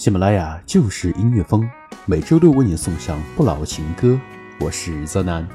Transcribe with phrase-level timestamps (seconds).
[0.00, 1.68] 喜马拉雅就是音乐风，
[2.06, 4.18] 每周六为你送上不老情歌。
[4.58, 5.46] 我是泽南。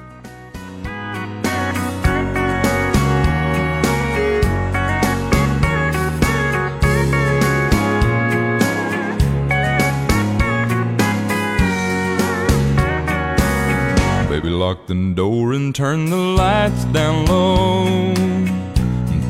[14.44, 18.14] lock the door and turn the lights down low.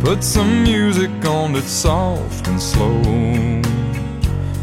[0.03, 3.64] Put some music on that's soft and slow.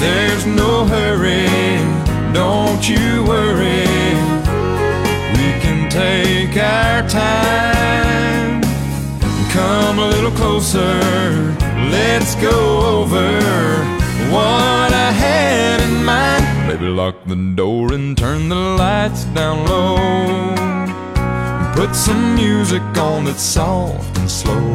[0.00, 1.46] There's no hurry,
[2.32, 3.86] don't you worry.
[5.36, 8.62] We can take our time.
[9.52, 11.00] Come a little closer,
[11.90, 13.38] let's go over
[14.30, 16.44] what I had in mind.
[16.68, 20.54] Baby, lock the door and turn the lights down low.
[21.76, 24.74] Put some music on that's soft and slow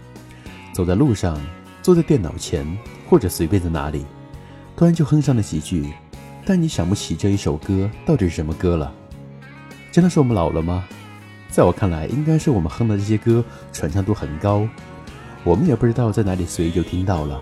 [0.81, 1.39] 走在路上，
[1.83, 2.65] 坐在电脑前，
[3.07, 4.03] 或者随便在哪里，
[4.75, 5.93] 突然就哼上了几句，
[6.43, 8.91] 但你想不起这一首歌到底是什么歌了。
[9.91, 10.83] 真的是我们老了吗？
[11.51, 14.67] 在我看来，应该是我们哼的这些歌传唱度很高，
[15.43, 17.39] 我们也不知道在哪里随意就听到了，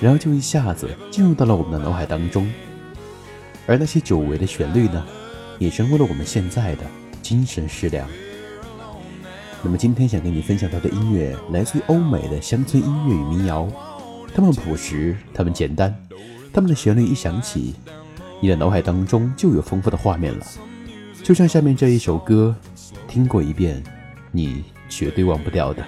[0.00, 2.48] 然后就一下子进入到了我们的脑海当中。
[3.66, 5.04] 而那些久违的旋律呢，
[5.58, 6.84] 也成为了我们现在的
[7.20, 8.08] 精神食粮。
[9.62, 13.68] 那么今天想跟你分享到的音乐来自于欧美的乡村音乐与民谣，
[14.34, 15.94] 它们朴实，它们简单，
[16.52, 17.74] 它们的旋律一响起，
[18.40, 20.46] 你的脑海当中就有丰富的画面了。
[21.22, 22.54] 就像下面这一首歌，
[23.06, 23.82] 听过一遍，
[24.32, 25.84] 你绝对忘不掉的。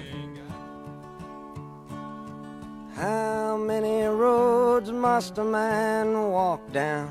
[4.85, 7.07] Must a man walk down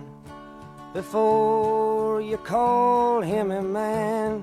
[0.95, 4.43] before you call him a man?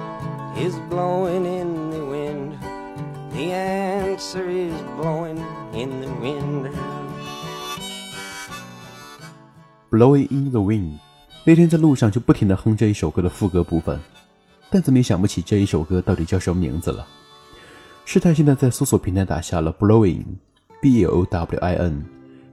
[0.61, 2.53] is blowing in the wind.
[3.33, 5.39] The answer is blowing
[5.73, 6.69] in the wind.
[9.89, 10.99] Blowing in the wind，
[11.43, 13.99] 那天在路上就不停的哼这一首歌的副歌部分，
[14.69, 17.07] 但怎么也想不起这一首歌到底叫什么名字了。
[18.05, 22.05] 试探性的在搜索平台打下了 Blowing，B L O W I N，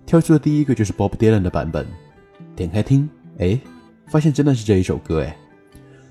[0.06, 1.87] 跳出的第一个就是 Bob Dylan 的版本，
[2.56, 3.06] 点开听，
[3.38, 3.61] 哎。
[4.06, 5.37] 发现真的是这一首歌哎，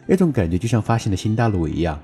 [0.08, 2.02] 那种感觉就像发现了新大陆一样，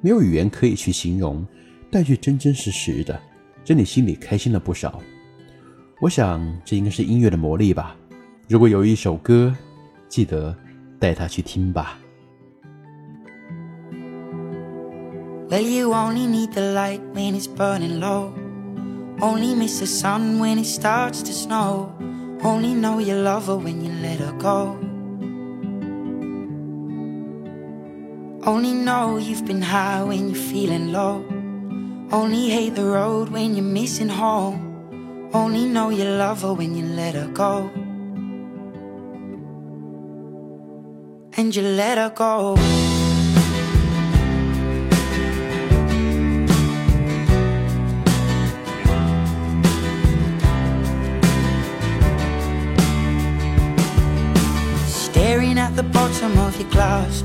[0.00, 1.46] 没有语言可以去形容，
[1.90, 3.18] 但却真真实实的，
[3.64, 5.00] 真你心里开心了不少。
[6.00, 7.96] 我想这应该是音乐的魔力吧。
[8.48, 9.54] 如果有一首歌，
[10.08, 10.54] 记得
[10.98, 11.98] 带他去听吧。
[15.48, 18.32] Well, you only need the light when it's burning low.
[19.20, 21.90] Only miss the sun when it starts to snow.
[22.42, 24.76] Only know you love her when you let her go.
[28.46, 31.24] Only know you've been high when you're feeling low.
[32.12, 35.30] Only hate the road when you're missing home.
[35.34, 37.68] Only know you love her when you let her go.
[41.36, 42.54] And you let her go.
[54.86, 57.24] Staring at the bottom of your glass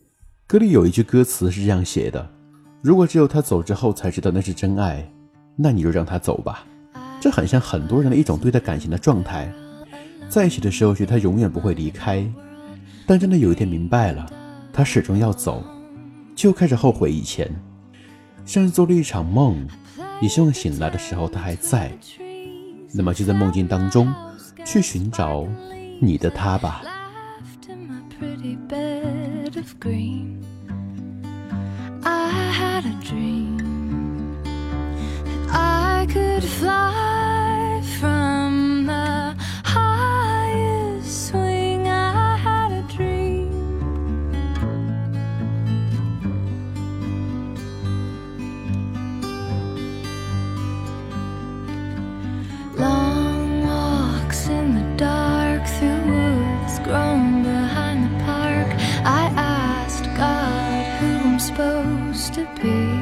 [0.51, 2.29] 歌里有一句歌词是这样写的：
[2.81, 5.09] 如果只有他走之后才知道那是真爱，
[5.55, 6.65] 那你就让他走吧。
[7.21, 9.49] 这很像很多人的一种对待感情的状态，
[10.27, 12.29] 在一起的时候觉得他永远不会离开，
[13.05, 14.25] 但真的有一天明白了，
[14.73, 15.63] 他始终要走，
[16.35, 17.49] 就开始后悔以前，
[18.43, 19.65] 像是做了一场梦，
[20.21, 21.89] 也希望醒来的时候他还在。
[22.91, 24.13] 那么就在梦境当中
[24.65, 25.47] 去寻找
[26.01, 26.83] 你的他吧。
[27.87, 30.45] My pretty bed of green.
[32.03, 37.10] I had a dream that I could fly
[62.61, 63.00] be.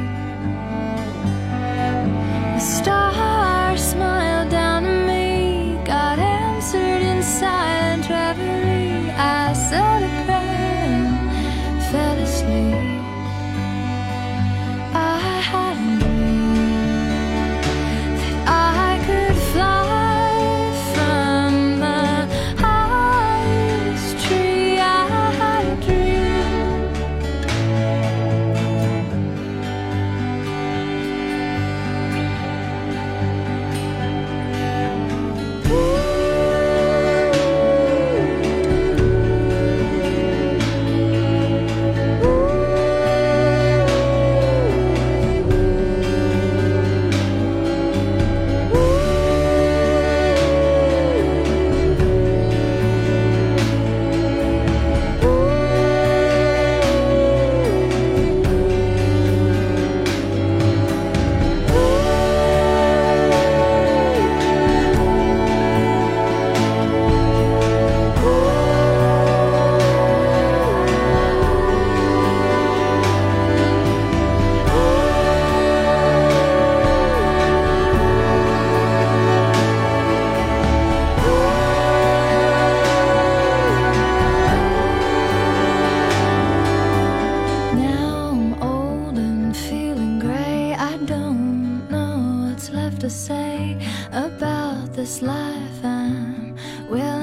[93.00, 93.78] To say
[94.12, 96.58] about this life I'm
[96.90, 97.19] willing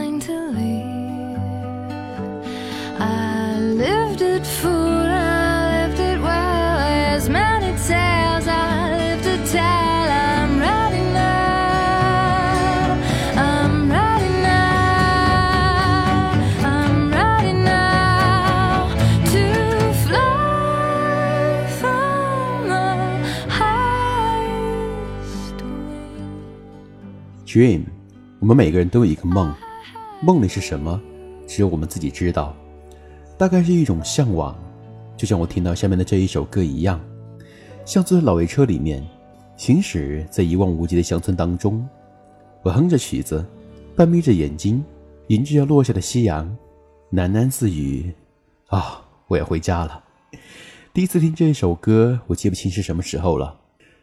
[27.56, 27.84] Dream，
[28.38, 29.50] 我们每个人都有一个梦，
[30.20, 31.00] 梦里是什么，
[31.46, 32.54] 只有我们自己知道。
[33.38, 34.54] 大概是一种向往，
[35.16, 37.00] 就像我听到下面的这一首歌一样，
[37.86, 39.02] 像坐在老爷车里面，
[39.56, 41.82] 行驶在一望无际的乡村当中。
[42.62, 43.42] 我哼着曲子，
[43.96, 44.84] 半眯着眼睛，
[45.28, 46.46] 迎着要落下的夕阳，
[47.10, 48.12] 喃喃自语
[48.68, 50.04] ：“啊，我要回家了。”
[50.92, 53.58] 第一次听这一首歌，我记不清是什么时候了，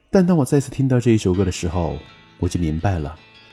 [0.09, 1.95] 但当我再次听到这一首歌的时候，
[2.39, 3.15] 我就明白了，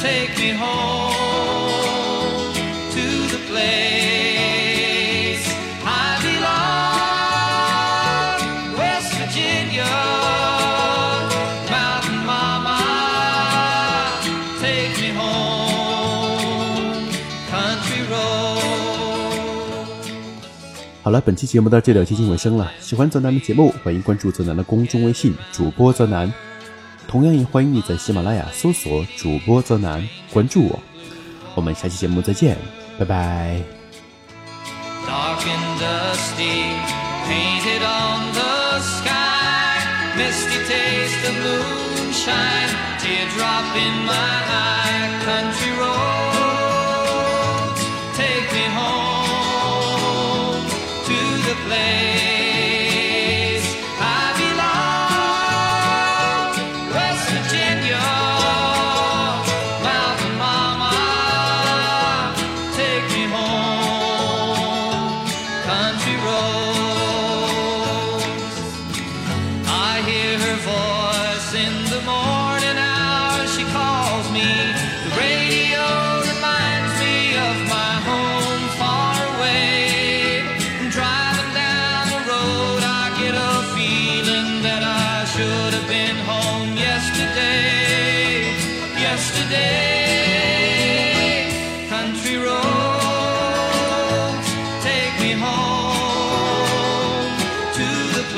[0.00, 1.12] take me home
[2.90, 5.44] to the place
[5.84, 7.20] I belong.
[8.78, 9.84] West Virginia,
[11.68, 12.80] Mountain Mama,
[14.60, 17.04] take me home,
[17.50, 19.84] country road.
[21.02, 22.72] 好了，本期节目到这里要接近尾声了。
[22.80, 26.32] 喜欢泽南的节目，欢迎关注泽南的公众微信主播泽南，
[27.10, 30.78] 同样也欢迎你在喜马拉雅搜索主播泽南关注我。
[31.56, 32.56] 我们下期节目再见，
[33.00, 33.60] 拜拜。
[35.08, 35.80] Dark and
[37.26, 39.80] painted on the sky,
[40.16, 45.98] misty taste of moonshine, teardrop in my country road.
[48.14, 50.62] Take me home
[51.06, 52.19] to the place.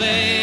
[0.02, 0.41] Place.